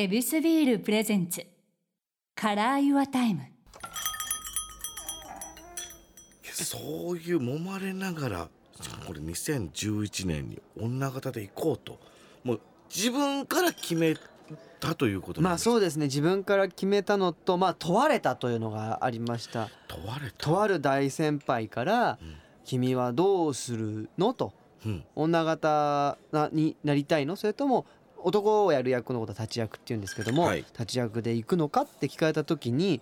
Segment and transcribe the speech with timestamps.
[0.00, 1.44] ヱビスビール presents
[2.36, 3.40] Color Your Time。
[6.52, 8.48] そういう揉まれながら
[9.08, 11.98] これ2011年に女方で行こうと
[12.44, 14.14] もう自分から決め
[14.78, 16.04] たということまあそうですね。
[16.06, 19.68] 自分から決めたのとまあ問われたというのがありました。
[19.88, 20.36] 問われた。
[20.36, 24.52] とある大先輩からうん「君はどうするの?」と。
[24.86, 27.34] うん「女方になりたいの？
[27.34, 27.84] それとも
[28.24, 30.58] 男をやる役のことは立ち役っていうんですけども、はい。
[30.58, 33.00] 立ち役で行くのかって聞かれた時に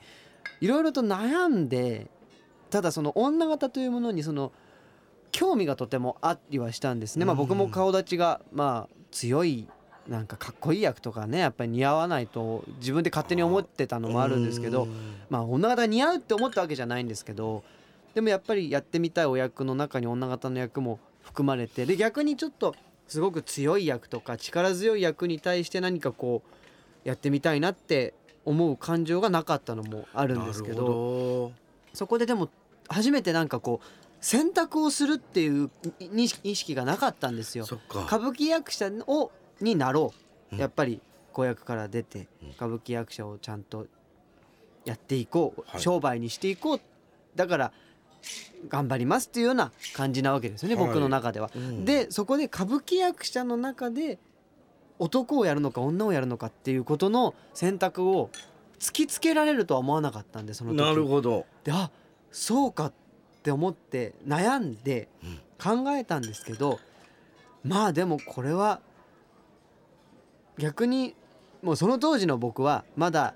[0.61, 2.07] いろいろと悩んで
[2.71, 4.53] ただその女方というものにその
[5.33, 7.25] 興味がとてもありはしたんですね。
[7.25, 7.39] まあ、うん。
[7.39, 9.69] 僕も顔立ちがまあ強い
[10.09, 14.91] なんかかっこいい役とかねやっぱり似合わないと自分で勝手に思ってたのもあるんですけどうん。
[15.31, 17.65] まあ女方似合うって思ったわけじゃないんですけど
[18.15, 22.75] でもやっぱりやってみたいお役の中に女方の役も含まれてで逆にちょっと
[23.09, 26.43] すごく強い役とか力強い役に対して何かこ
[27.05, 28.15] うやってみたいなって
[28.45, 31.53] 思う感情がなかったのもあるんですけどほ
[31.93, 32.49] そこででも
[32.89, 33.87] 初めてなんかこう
[34.21, 37.67] 選択をするっていう意識意識がなかったんですよ。
[37.91, 40.13] 歌舞伎役者をになろ
[40.51, 40.61] う、うん。
[40.61, 41.01] やっぱり
[41.33, 42.51] 子役から出てうん。
[42.51, 43.87] 歌舞伎役者をちゃんと
[44.85, 45.81] やっていこう、はい。
[45.81, 46.81] 商売にしていこう。
[47.35, 47.73] だから
[48.69, 50.87] 頑張りますっていうような感じなわけですよね、はい。
[50.87, 51.51] 僕の中では。
[51.55, 51.85] うん。
[51.85, 54.19] でそこで歌舞伎役者の中で
[54.99, 58.31] 男をやるのか女をやるのかっていうことの選択を
[58.79, 60.79] 突きつけられるとは思わなかったんでその時。
[60.79, 61.47] なるほど。
[61.65, 61.91] であ
[62.31, 62.93] そうかっ
[63.43, 65.09] て思って悩んで
[65.63, 66.81] 考えたんですけど
[67.65, 68.81] まあでもこれは
[70.59, 71.15] 逆に
[71.63, 73.35] もうその当時の僕はまだ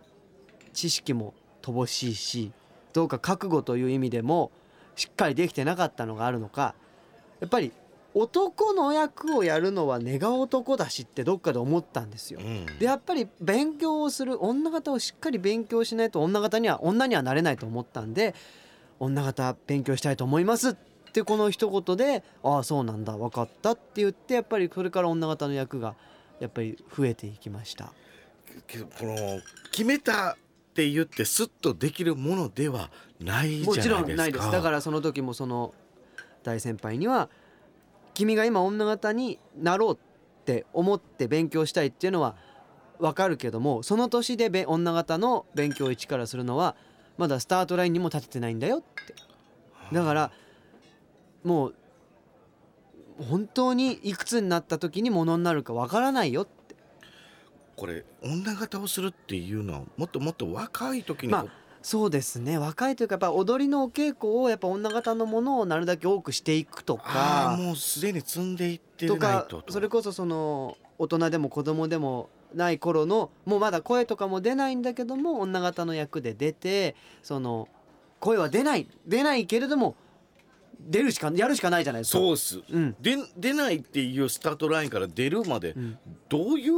[0.72, 2.52] 知識も乏しいし
[2.92, 4.50] どうか覚悟という意味でも
[5.00, 6.74] しっかりできてなかったのがあるのか
[7.40, 7.72] やっぱり
[8.12, 12.42] 男の役をやるのは根が男だしってどっかで思ったんですよう。
[12.42, 18.34] んでやっぱり勉強をする女方をしっかり勉強しないと女方には女にはなれないと思ったんで
[18.98, 20.74] 女方勉強したいと思いますっ
[21.14, 25.94] てこの一言でああそうなんだ分かったって言ってやっぱりそれから女方の役が
[26.40, 27.92] やっぱり増えていきました。
[28.66, 29.16] けどこの
[29.70, 30.36] 決めた
[30.70, 34.50] って言ってスッとできるものではないもちろんないです。
[34.52, 35.74] だからその時もその
[36.44, 37.28] 大先輩には
[38.14, 42.36] 「君が今女方になろうって思って勉強したいっていうのは
[43.00, 46.76] 分かるけどもその年で女方の勉強を一からするのは
[47.18, 49.14] まだスタートラインにも立ててないんだよ」って。
[49.92, 50.30] だから
[51.42, 51.74] もう
[53.28, 56.59] 本当にいくつになった時にものになるか分からないよって。
[57.80, 61.46] これ女方をするっていうのはもっともっと若い時にまあ
[61.80, 62.58] そうですね。
[62.58, 67.56] 若いというかやっぱ踊りのお稽古をやっぱ女方のものをなるだけ多くしていくとか。
[67.58, 69.64] もうすでに積んでいってとないかと。
[69.70, 77.66] それこそその大人でも子供でもない頃のもうまだ声とかも出ないんだけども女方の役で出てその
[78.18, 79.96] 声は出ない出ないけれども
[80.78, 82.18] 出るしかやるしかないじゃないですか。
[82.18, 82.60] そうっす。
[82.70, 82.96] うん。
[83.00, 85.98] で出ないっていうスタートラインから出るまでうん。
[86.28, 86.74] どういう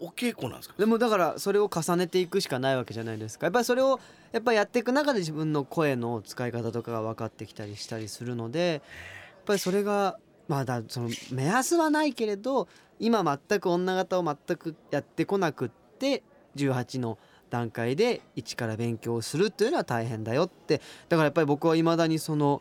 [0.00, 0.74] お稽古なんですか？
[0.78, 3.46] でもだからそれを重ねていくしかないわけじゃないですか。
[3.46, 3.98] やっぱりそれを
[4.32, 10.18] やっぱやっていく中で自分の声の使い方とかが分かってきたりしたりするのでやっぱりそれが
[10.48, 12.68] まだその目安はないけれど
[12.98, 16.22] 今全く女方を全くやってこなくって
[16.56, 17.18] 18の
[17.48, 20.80] 段階で一から勉強するっていうのは大変だよって。
[21.08, 22.60] だからやっぱり僕はいまだにその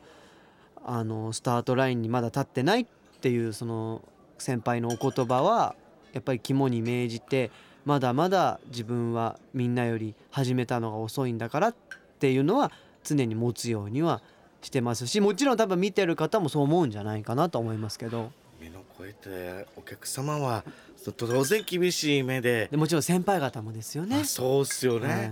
[0.86, 2.86] あのスタートラインにまだ立ってないっ
[3.20, 4.04] ていうその
[4.38, 5.76] 先輩のお言葉は
[6.16, 7.52] やっぱり肝に銘じて
[7.84, 11.76] まだまだ自分はみんなより始めたのが遅いんだからっ
[12.20, 12.72] ていうのは
[13.04, 14.24] 常に持つようには
[14.62, 18.32] してますしもちろん多分見てる方もそう思うんじゃないかなと思いますけど。
[18.60, 20.64] 目の超えてお客様は
[20.96, 22.70] そ当然厳しい目で。
[22.72, 24.22] でもちろん先輩方もですよね。
[24.22, 25.22] あそうっすよね、はい。
[25.22, 25.32] い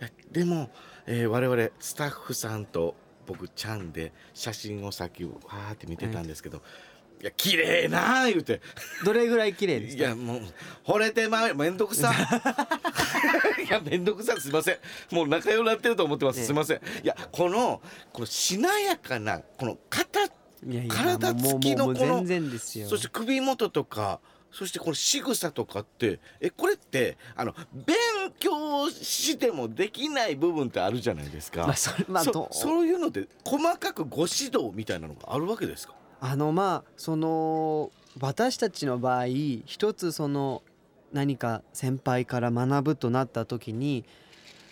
[0.00, 0.70] やでも、
[1.06, 2.96] えー我々スタッフさんと
[3.26, 6.60] 僕ちゃんで写真をさっきわーって見てたんですけど、い
[7.24, 8.60] や綺麗なー言うて。
[9.04, 10.02] どれぐらい綺麗ですか？
[10.04, 10.42] いやもう
[10.86, 12.12] 惚れてまうめんどくさ。
[13.66, 14.34] いやめんどくさ。
[14.34, 14.78] いすいません。
[15.10, 16.76] もう仲良くなってると思ってます、ねすいません。
[16.76, 17.80] いやこの
[18.12, 20.28] このしなやかなこの肩い
[20.68, 22.88] やいや体つきのもうもうこの全然ですよ。
[22.88, 24.20] そして首元とか
[24.52, 27.96] そしてこの仕草とかってえこれってあの勉
[28.38, 32.54] 強してもできない部分ってあるじゃないですか、まあそれまあどそう？
[32.54, 35.94] そういうので細かくご指導みたいなのがあるわけですか？
[36.26, 39.26] あのまあその私たちの場合
[39.66, 40.62] 一つその
[41.12, 44.06] 何か先輩から学ぶとなった時に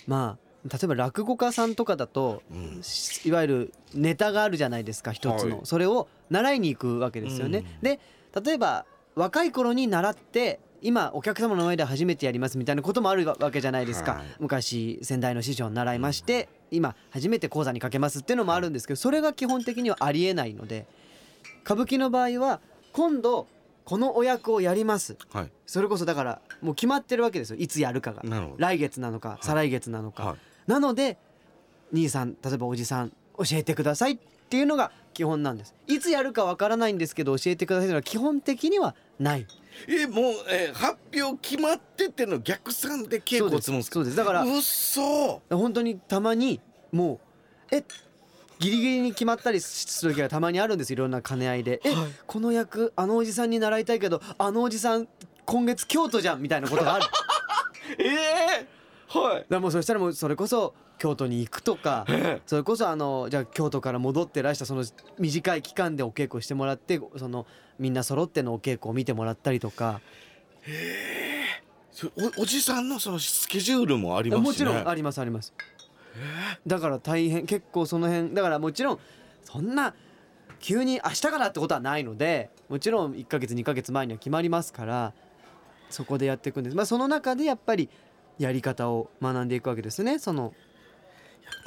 [0.06, 2.82] まあ例えば落語家さんとかだと、うん。
[2.82, 5.66] しいわゆるネタがあるじゃないですか一つの、はい。
[5.66, 7.58] それを習いに行くわけですよね。
[7.58, 7.82] うん。
[7.82, 7.98] で
[8.42, 14.22] 例えば若い頃に習って今お客様の前で初めてやりますみたいなこともあるわけじゃないですか、はい。
[14.38, 20.86] 昔先代の師匠に習いまして、今初めて講座にかけますっていうのもあるんですけどそれが基本的にはありえないので
[21.64, 22.60] 歌舞伎の場合は
[22.92, 23.46] 今度
[23.84, 25.16] このお役をやります。
[25.32, 25.50] はい。
[25.66, 27.56] それこそだからもう決まってるわけですよ。
[27.58, 28.22] いつやるかが。
[28.56, 30.70] 来月なのか再来月なのか、はい。
[30.70, 31.18] なので
[31.92, 34.18] 兄さん例えばおじさん教えてくださいっ
[34.48, 35.74] ていうのが基本なんです。
[35.88, 39.46] いつやるかわからないんですけど教えてくださいというのは基本的にはない。
[39.88, 43.94] えもう、えー発表決まってての逆算で稽古を積むんですか？
[43.94, 44.10] そうです。
[44.10, 44.16] そうです。
[44.16, 46.60] だからうっそ本当にたまに
[46.92, 47.14] も
[47.70, 47.82] うえ
[48.58, 52.10] ギリギリに決まったりする時がたまにあるんですいろんな兼ね合いで「え、はい。
[52.26, 55.08] この役あのおじさんに習いたいけどあのおじさん
[55.44, 57.06] 今月京都じゃん」みたいなことがある。
[57.98, 58.68] ええ
[59.08, 59.46] はい。
[59.48, 64.84] らもうそしたらもうそれこそ京都に行くとかえそれこそあのじゃあ京都から戻ってらしたその
[65.18, 67.46] 短い期間でお稽古してもらってその
[67.78, 70.00] みんな揃ってのお稽古を見てもらったりとか。
[71.90, 72.06] そ
[72.38, 74.48] おおじさんのそのスケジュールもありますしね。
[74.48, 75.52] もちろんありますあります
[76.66, 78.98] だから大変結構その辺だからもちろん
[79.42, 79.94] そんな
[80.60, 85.12] 急に明日からってことはないのでもちろん1ヶ月2ヶ月前には決まりますから
[85.90, 86.76] そこでやっていくんです。
[86.76, 87.90] まあその中でやっぱり
[88.38, 90.18] やり方を学んでいくわけですね。
[90.18, 90.54] その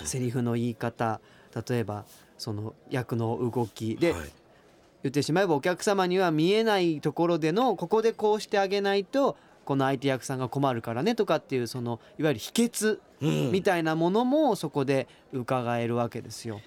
[0.03, 1.21] セリフの言い方
[1.69, 2.05] 例えば
[2.37, 3.95] その役の動き。
[3.95, 4.31] で、はい。
[5.03, 13.51] 言ってしまえばお客様には見えないところでのここでこうしてあげないとこの相手役さんが困るからねとかっていうそのいわゆる秘訣うん。
[13.51, 16.61] みたいなものもそこで伺えるわけですよ。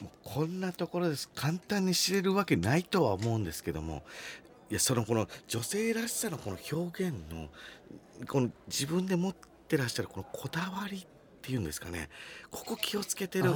[0.00, 1.28] もうこんなところです。
[1.34, 4.02] 簡単に知れるわけないとは思うんですけども
[4.70, 7.48] いやそのこの女性らしさのこの表現の
[8.26, 9.34] この自分で持っ
[9.68, 11.06] てらっしゃるこのこだわりっ
[11.42, 12.08] ていうんですかね。
[12.50, 13.50] ここ気をつけてる。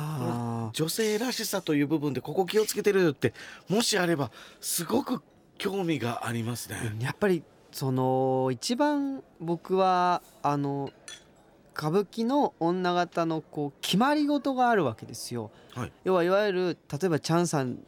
[0.73, 3.35] 女性らしさという部分でここ気をつけてるって
[3.69, 4.31] もしあれば
[4.61, 5.23] すごく
[5.59, 6.97] 興味がありますね。
[7.01, 10.91] やっぱりその一番僕はあの
[11.77, 15.51] 歌舞伎の女方のこう決まり事があるわけですよ。
[15.75, 15.93] はい。
[16.05, 17.79] 要はいわゆる例えばチャンさん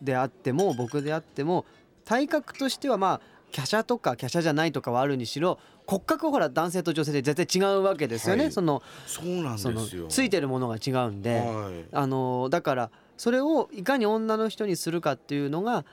[0.00, 1.64] であっても僕であっても
[2.04, 3.20] 体格としてはまあ
[3.54, 8.52] 華奢とか華奢じゃないとかはあるにしろ骨格はほら男性と女性で絶対違うわけですよね、はい。
[8.52, 10.06] そのそうなんですよ。
[10.08, 11.84] ついてるものが違うんで、はい。
[11.92, 15.84] あのだからそれをいかに女の人にするかっていうのが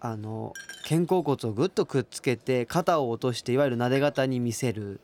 [0.00, 0.54] あの
[0.88, 5.00] 肩甲骨をぐっとくっつけて肩を落としていわゆる撫で型に見せる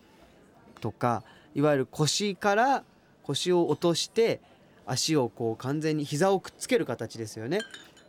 [0.80, 1.22] とか
[1.54, 2.82] いわゆる腰から
[3.22, 4.40] 腰を落として
[4.86, 7.60] 足をこう完全に膝をくっつける形ですよね。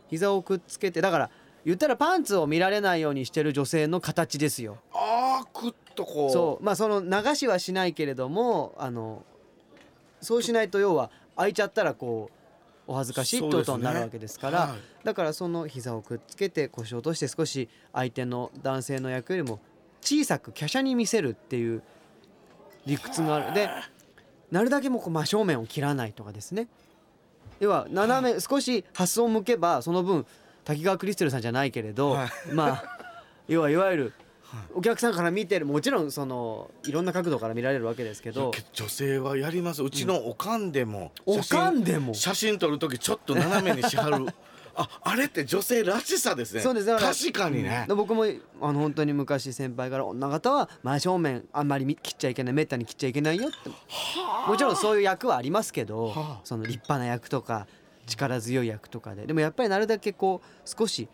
[0.08, 1.30] 膝をくっつけてだから
[1.64, 4.78] 言ったらパンツを見られないようにしてる女性の形ですよ。
[4.94, 6.30] ああくっとこう。
[6.30, 6.64] そう。
[6.64, 9.24] まあその流しはしないけれどもあの
[10.20, 12.37] そうしないと要は開いちゃったらこう
[12.88, 14.78] お恥ずかしいってことになるわけですからはい。
[15.04, 19.60] だからその膝をくっつけて腰を落として少し相手の男性の役よりも
[20.00, 21.82] 小さく華奢に見せるっていう
[22.86, 23.54] 理屈がある。
[23.54, 23.68] で
[24.50, 26.66] なるだけもうこう真正面を切らないとかですね。
[27.60, 30.24] 要は斜め少し発想を向けばその分
[30.64, 32.30] 滝川クリステルさんじゃないけれど、はい。
[32.52, 32.98] まあ
[33.48, 34.12] 要はいわゆる
[34.74, 38.52] お客さんから見てるもちろんそのいろんな角度から見られるわけですけど。
[38.72, 39.82] 女性はやります。
[39.82, 42.14] うちのおかんでも、おかんでも。
[42.14, 44.26] 写真撮る時ちょっと斜めにしはる。
[44.80, 46.60] ああれって女性らしさですね。
[46.60, 47.84] そうです確かにね。
[47.88, 48.24] で、僕も
[48.60, 53.70] あの本当に昔先輩から女方は真正面あんまりみ切っちゃいけないめったに切っちゃいけないよって。
[54.48, 56.40] もちろんそういう役はありますけど、はあ。
[56.44, 57.66] その立派な役とか
[58.06, 59.26] 力強い役とかで。
[59.26, 61.08] でもやっぱりなるだけこう少し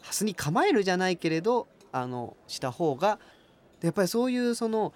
[0.00, 1.68] ハスに構えるじゃないけれど
[2.00, 3.18] あのした方が
[3.82, 4.92] やっぱりそういうその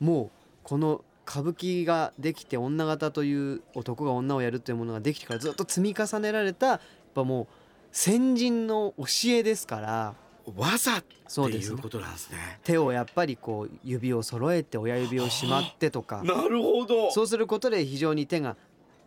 [0.00, 0.30] もう
[0.62, 6.80] この歌舞伎ができて女方という男が女をやるというものができてからずっと積み重ねられたやっ
[7.14, 7.46] ぱもう
[7.92, 10.14] 先人の教えですから
[10.56, 12.58] 技っていうことなんですね。
[12.64, 16.22] 手をやっぱりこう指を揃えて親指をしまってとか。
[16.24, 17.12] なるほど。
[17.12, 18.56] そうすることで非常に手が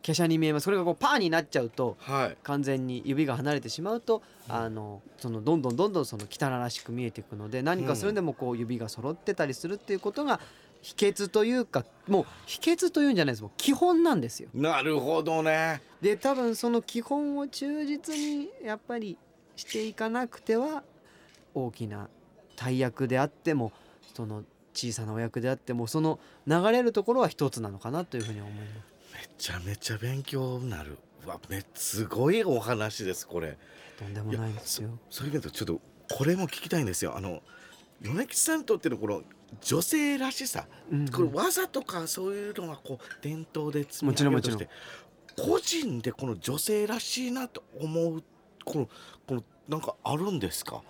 [0.06, 0.66] 華奢に見えます。
[0.66, 2.38] それがこうパーになっちゃうとはい。
[2.44, 10.40] 完全に指が離れてしまうとあのそのどんどんどんどんその汚らしく見えていくので何かするんでもこう指が揃ってたりするっていうことが
[10.84, 13.42] 秘訣というかもう秘訣というんじゃないです。
[13.42, 14.50] もう基本なんですよ。
[14.54, 15.82] なるほどね。
[16.02, 19.18] で多分その基本を忠実にやっぱり
[19.56, 20.84] していかなくては
[21.56, 22.10] 大きな
[22.56, 23.72] 大役であっても
[24.14, 24.44] その
[24.76, 28.95] 小さなお役であってもその流れるところは一つなのかなというふうに思います。
[29.16, 30.98] めちゃめちゃ勉強になる。
[31.26, 33.58] うわめすごいお話ですこれ。
[33.98, 34.90] とんでもないですよ。
[35.10, 35.82] そういう意味でちょっと
[36.16, 37.16] これも聞きたいんですよ。
[37.16, 37.42] あの
[38.02, 39.24] 米吉さんにとってのこの
[39.62, 41.08] 女性らしさ、うんうん。
[41.10, 48.24] これ技とかそういうのはこう伝統で積みもちろん上げるとして個人でこの女性らしいなと思う
[48.64, 48.90] この
[49.26, 50.82] このなんかあるんですか？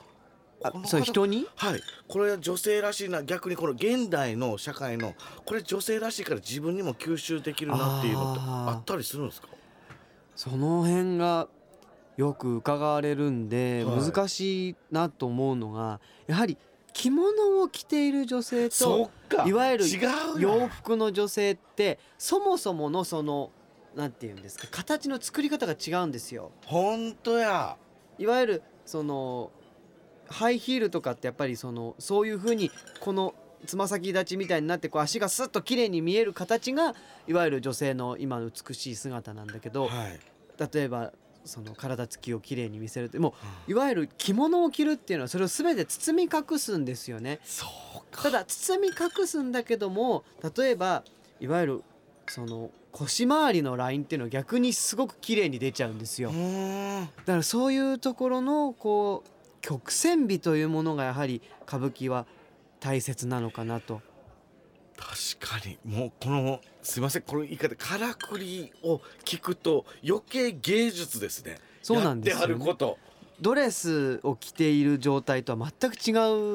[0.86, 1.48] そう人に？
[1.56, 1.82] はい。
[2.08, 3.24] これは女性らしいな。
[3.24, 5.14] 逆にこの現代の社会の
[5.46, 9.48] これ女性らしいから自分にも吸収できるなっていうのってあったりするんですか？
[10.36, 11.48] その辺が
[12.18, 14.00] よく伺われるんではい。
[14.02, 16.58] 難しいなと思うのがやはり
[16.94, 19.12] 着物を着ている女性と
[19.46, 19.86] いわゆる
[20.40, 23.52] 洋服の女性ってそもそものその
[23.96, 26.52] なんていうんですか形の作り方が違うんですよ。
[26.66, 27.78] 本当や。
[28.18, 29.52] いわゆるその
[30.30, 33.34] ハイヒールとかってやっぱりそのそういう風にこの
[33.66, 36.96] つま先立ちみたいになってこう足がスッと綺麗に見える形が
[37.28, 40.20] いわゆる女性の今の美しい姿なんだけどはい。
[40.74, 41.12] 例えば
[41.44, 43.36] その体つきを綺麗に見せるっても
[43.68, 47.40] ういわゆる着物を着るっていうのはそれを全て包み隠すんですよね。
[48.12, 50.24] ただ包み隠すんだけども
[50.58, 51.04] 例えば
[51.40, 51.84] いわゆる
[52.28, 56.32] その腰回りのラインっていうのは逆にすごく綺麗に出ちゃうんですよ。
[56.32, 59.30] だからそういうところのこう
[59.66, 62.28] 曲線美というものがやはり歌舞伎は
[62.80, 64.00] 大切なのかなと。
[64.96, 65.80] 確かに。
[65.84, 71.58] もうこのすいませんこの言い方からくりを聞くと余計芸術ですね。
[71.82, 72.42] そうなんですよね。
[72.42, 73.00] やってあること。
[73.42, 76.12] ドレスを着ている状態とは全く違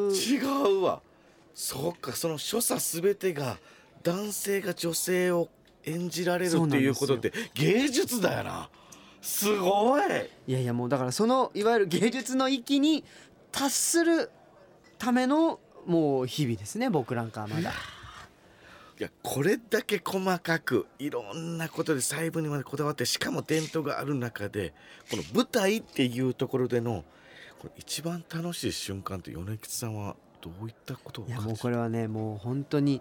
[0.09, 0.13] う。
[0.15, 0.39] 違
[0.79, 1.03] うわ。
[1.53, 3.59] そうかその所作すべてが
[4.05, 5.49] 男性が女性を
[5.85, 8.71] 演じられるっていうことって芸術だよな
[9.21, 10.03] すごい。
[10.47, 13.05] いやいやもうだからそのいわゆる芸術の域に
[13.53, 14.31] 達する
[14.99, 17.73] ためのもう日々ですね僕なんかはまだ。
[18.99, 24.75] いやこれだけ細かくいろんなことで細部にまでこだわってしかも伝統がある中で
[25.11, 27.03] この舞台っていうところでの
[27.61, 33.01] これ一番楽しい瞬間って米吉さんはどういったことをいやもうこれはねもう本当に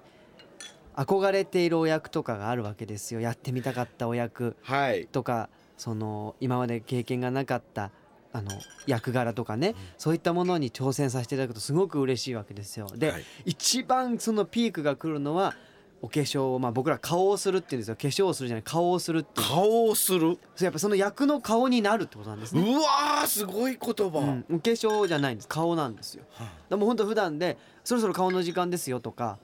[0.95, 3.19] 憧れているお役とかがあるわけですよ。
[3.19, 5.05] やってみたかったお役はい。
[5.07, 5.49] とか
[5.79, 7.89] その今まで経験がなかった
[8.33, 8.51] あの
[8.86, 12.88] 役柄とかね、そういったものに挑戦させていただくとすごく嬉しいわけですよ。
[12.93, 13.24] で、はい。
[13.45, 15.55] 一番そのピークが来るのは
[16.01, 17.95] お化粧をまあ僕ら顔をするっていうんですよ。
[17.95, 19.48] 化粧をするじゃない顔をするっていう。
[19.48, 20.38] 顔をする？
[20.55, 22.62] そうやっぱその役の顔になるってことなんですね。
[22.62, 25.48] うわーすごい言葉、うん、お化粧じゃないんです。
[25.48, 26.25] 顔なんですよ。
[26.33, 29.39] はでも本当普段でそろそろ顔の時間ですよとか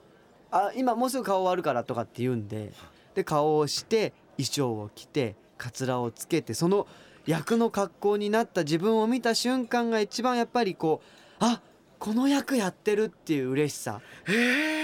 [0.52, 2.72] あ今もうすぐ顔終わるからとかって言うんで
[3.14, 6.86] で顔をして衣装を着てかつらをつけてその
[7.26, 11.60] 役の格好になった自分を見た瞬間が一番やっぱりこうあ
[11.98, 14.00] この役やってるっていう嬉しさ。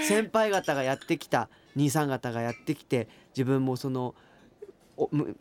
[0.07, 4.15] 先輩方がやってきた兄さん方がやってきて自分もその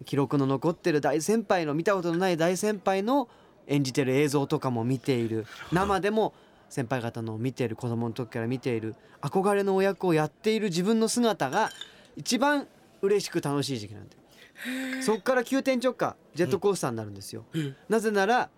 [0.04, 3.28] 記録の残ってる大先輩の見たことのない大先輩の
[3.66, 5.46] 演じてる映像とかも見ている。
[5.72, 6.34] 生でも
[6.68, 11.70] 先輩方の見ている子供の時から見ている憧れのお役をやっている自分の姿が
[12.16, 12.66] 一番
[13.02, 14.16] 嬉しく楽しい時期なんで
[15.02, 17.44] そっから急転直下ジェットコースターになるんですよ。
[17.88, 18.50] なぜなら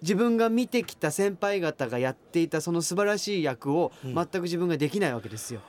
[0.00, 5.60] 自分が見てきた先輩方がやっていたその素晴らしい役をうん全く自分ができないわけですよ。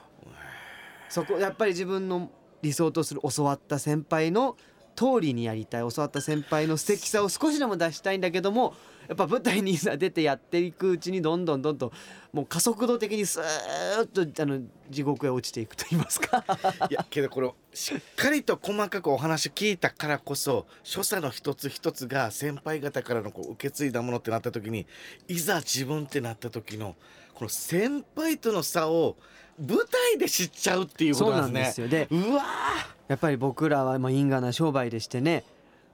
[1.10, 2.32] そこやっぱり自分の
[2.64, 4.58] 理想とする教わった先輩の
[4.96, 8.74] 通りにやりたい教わった先輩の素敵さを少しでも出したいんだけども
[9.08, 11.92] やっぱ舞台にいざ出てやっていくうちにどんどんどんどん
[12.32, 13.44] もう加速度的にスー
[14.04, 16.44] ッとあの地獄へ落ちていくと言いますか。
[16.90, 24.88] いやけどこれしっかりと細かくお話聞いたからこそ所作の一つ一つが先輩方からのこう受け継いだものってなった時に
[25.28, 26.96] いざ自分ってなった時の
[27.34, 29.18] この先輩との差を
[29.60, 31.88] 舞台で知っちゃうっていうことなんですね。
[31.88, 32.20] ですよ。
[32.20, 32.44] でうわ
[33.08, 35.44] やっぱり僕らはまあ因果な商売でしてね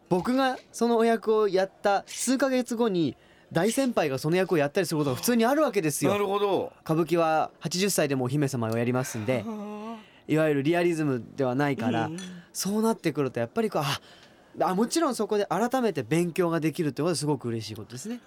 [0.10, 3.16] 僕がそのお役をやった数ヶ月後に
[3.52, 6.72] 大先輩がその役をやったりすることが普通にあるわけですーなよるほど。
[6.84, 9.44] 歌舞伎は80歳でもお姫様をやりますんで
[10.28, 12.18] いわゆるリアリズムではないから、うん
[12.52, 18.20] そうなってくるとやっぱりこうああもちろんそこで改めて勉強ができるってことはすごく嬉しいことですね。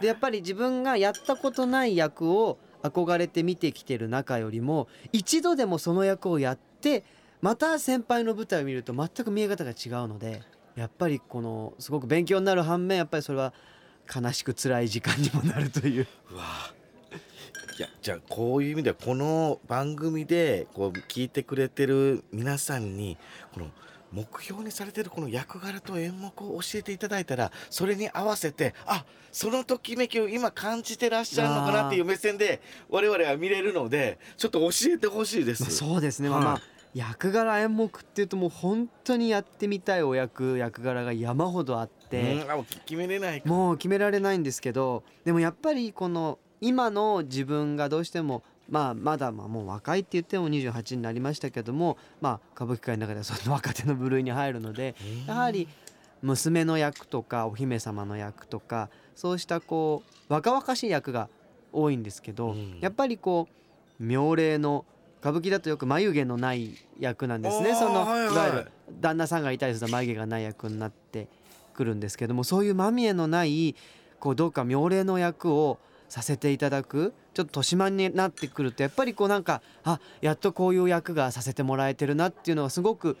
[0.00, 7.02] でやっぱり自分がやったことない役を憧れて見てきてる中よりも一度でもその役をやって
[7.40, 10.42] また先輩の舞台を見ると全く見え方が違うので
[10.74, 13.52] やっぱりこのすごく勉強になる反面やっぱりそれは
[14.14, 16.06] 悲しく辛い時間にもなるという。
[16.30, 16.44] うわ
[17.78, 23.18] いやじゃあこういう意味ではこの番組でこう聞いてくれてる皆さんに
[23.52, 23.66] この
[24.12, 35.62] 目標にされてるこの役柄と演目を教えていただいたらそれに合わせてあそのときめきを今感じてらっしゃるのかなっていう目線で我々は見れるのでちょっと教えてほしいです。
[35.62, 43.48] まあ、そうですね、はいまあまあ役柄演目っていうともう本当にやってみたいお役役柄が山ほどあって、う決めれないか。
[43.50, 54.94] もう決められないんですけどでもやっぱりこの今の自分がどうしてもまあまだまあもう若いって言っても28になりましたけどもまあ歌舞伎界の中ではその若手の部類に入るので
[55.26, 55.68] やはり
[56.22, 61.28] 娘の役とかお姫様の役とかそうしたこう若々しい役が
[61.72, 62.78] 多いんですけど、うん。
[62.80, 63.48] やっぱりこ
[64.00, 64.86] う妙齢の
[65.26, 67.74] 歌舞伎だとよく眉毛のない役なんですね。
[67.74, 68.34] その、はいはい。
[68.34, 71.26] いわゆる旦那さんがいたりすると眉毛がない役になって
[71.74, 73.74] くるんですけどもそういう間見えのない
[74.20, 75.78] こうどうか妙齢の役を
[76.08, 83.16] させていただくちょっと年間になってくるとやっぱりこうなんかあやっとこういう役がさせてもらえてるなっていうのはすごく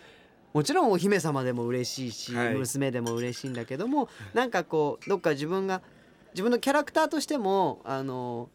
[0.54, 2.54] もちろんお姫様でも嬉しいし、はい。
[2.54, 5.82] 娘でも嬉しいんだけどもなんかこうどっか自分が
[6.34, 8.48] 自分のキャラクターとしてもあの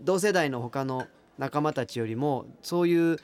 [0.00, 1.06] 同世代の他の
[1.38, 3.16] 仲間たちよりもそういう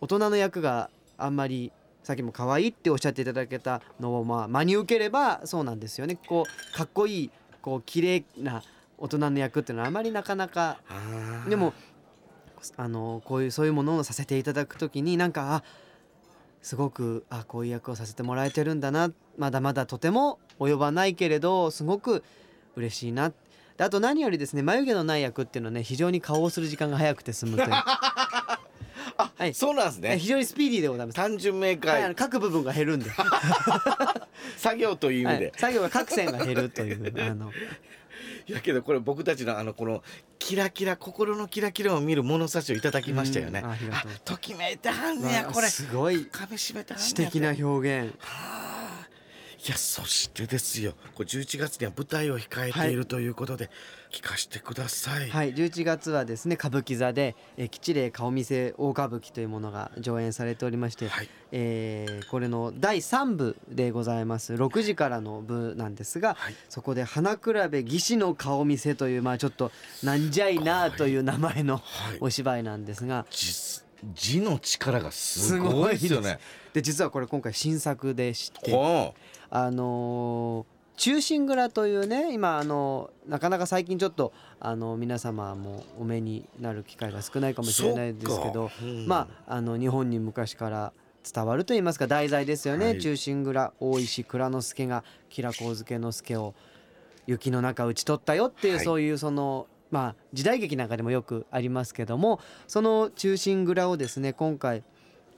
[0.00, 1.72] 大人の役があんまり
[2.02, 6.16] さっきも可愛いっておっしゃっていただけたのをまあ真に受ければそうなんですよね。
[6.16, 7.30] こうかっこいい
[7.62, 8.62] こう綺麗な
[8.98, 10.78] 大人の役っていうのはあまりなかなか
[11.48, 11.72] でも
[12.76, 15.64] あのこういうそういうものをさせていただくときになんかあ
[16.62, 22.22] すごくあこういう役をさせてもらえてるんだなまだまだとても及ばないけれどすごく
[22.76, 23.34] 嬉しいなで
[23.78, 27.70] あと何よりですね眉毛のない役っていうのはね非常に顔をする時間が早くて済むという。
[29.16, 29.54] はい。
[29.54, 30.18] そうなんですね。
[30.18, 31.16] 非常にスピーディーでございます。
[31.16, 33.10] 単純明はい、各部分が減るんで、
[34.56, 35.44] 作業という意味で。
[35.46, 37.52] はい、作業が各線が減るという あの。
[38.46, 40.02] いやけどこれ僕たちのあのこの
[40.38, 43.60] キラキラ心のキラキラを見る物差しをいただきましたよね。
[43.64, 43.76] うんあ
[44.24, 45.68] ときめいてはんねやこれ。
[45.68, 46.28] すごい。
[46.30, 48.14] 噛み締めてはんねや詩的な表現。
[48.18, 48.63] はあ
[49.66, 50.92] いやそしてですよ。
[51.14, 53.70] これ11月には舞台を控えているということで、
[54.12, 61.28] 聞かせてください、はい、11月はですね歌舞伎座で「えー吉霊顔見世大歌舞伎」というものが上演されておりまして、はい。
[61.50, 64.52] えーこれの第3部でございます。
[64.52, 66.54] 6時からの部なんですが、はい。
[66.68, 67.40] そこで「花比
[67.70, 72.18] べ義士の顔見せ」というまあちょっとなんじゃいなという名前のはい。
[72.20, 76.38] お芝居なんですが字字の力がすごいですよね。
[76.74, 79.14] で実はこれ今回新作でしてほ
[79.54, 89.08] あのー忠臣蔵というね今あのなかなか最近ちょっとあの皆様もお目になる機会が少ないかもしれないですけどうん。
[89.08, 90.92] まああの日本に昔から
[91.28, 96.54] 伝わると言いますか題材ですよね、はい忠臣蔵大石蔵之介が吉良上野之助を
[97.26, 98.84] 雪の中討ち取ったよっていう、はい。
[98.84, 102.38] そういうそのまあ時代劇なんかでもよくありますけども
[102.68, 104.84] その忠臣蔵をですね今回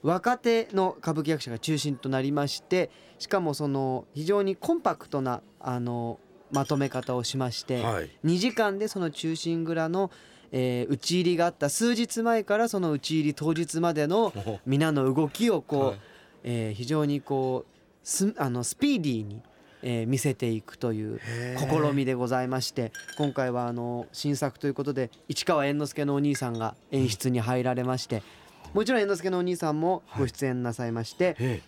[0.03, 6.19] 若手の歌舞伎役者が中心となりましてしかもその非常にコンパクトなあの
[6.51, 8.11] まとめ方をしまして、うはい。
[8.25, 10.11] 2時間でその忠臣蔵の、
[10.53, 15.99] えー打ち入りがあった数日前からその打ち入り当日までの ほ皆の動きをこう、はい。
[16.45, 19.43] えー非常にこうスあのスピーディーに、
[19.83, 21.21] えー見せていくという
[21.59, 28.23] 試みでございまして今回はあの新作ということで市川猿之助のお兄さんが演出に入られまして
[28.75, 31.63] もちろん猿之助のお兄さんもご出演なさいまして、え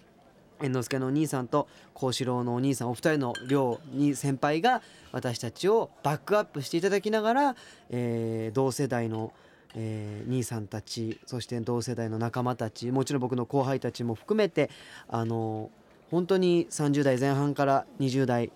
[0.61, 4.83] 猿之助のお兄さんと幸四郎のお兄さんお二人の両に先輩が
[5.13, 7.57] 私たちをバックアップしていただきながら、
[7.91, 9.33] えー同世代の、
[9.75, 14.71] えー兄さんたちそして同世代の仲間たちもちろん僕の後輩たちも含めて
[15.09, 15.71] あの
[16.11, 18.51] 本当に30代前半から20代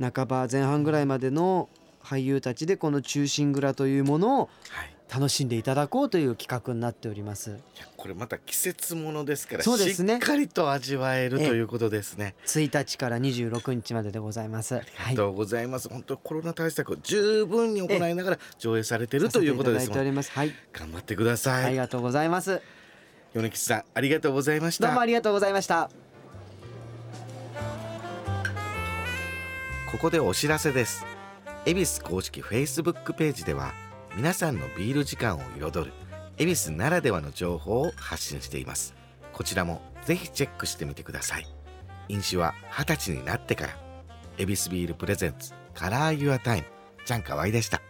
[0.00, 1.68] 半ば前半ぐらいまでの
[2.02, 7.58] 俳優たちでこの「忠臣蔵」というものをはい楽しんでいただこうという企画になっております。
[7.96, 14.76] これまた季節ものですからそうですねしっかりと味わえるということですね、1日から26日まででございます。
[14.76, 19.90] ありがとうございます、本当コロナ対策を十分に行いながら上映されているということです。
[19.90, 22.60] はい、頑張ってください、ありがとうございます。
[23.34, 25.90] 米吉さんありがとうございましたどうもありがとうございました。
[29.90, 31.06] ここでお知らせです
[31.66, 33.72] ヱビス公式 Facebook ページでは
[34.16, 35.92] 皆さんのビール時間を彩る
[36.38, 38.94] ヱビスならではの情報を発信しています。
[39.32, 41.46] こちらもぜひチェックしてみてください。
[42.08, 43.76] 飲酒は二十歳になってから。
[44.38, 46.66] ヱビスビール presents Color Your Time
[47.04, 47.82] ちゃんかわいでした。